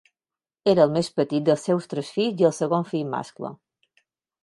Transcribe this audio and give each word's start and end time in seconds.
Era 0.73 0.83
el 0.87 0.95
més 0.95 1.09
petit 1.19 1.45
dels 1.51 1.67
seus 1.69 1.87
tres 1.93 2.11
fills 2.19 2.43
i 2.45 2.51
el 2.53 2.57
segon 2.63 2.91
fill 2.93 3.09
mascle. 3.15 3.57